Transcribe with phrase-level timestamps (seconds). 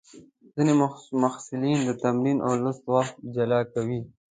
[0.55, 0.73] ځینې
[1.21, 3.99] محصلین د تمرین او لوستلو وخت جلا کوي.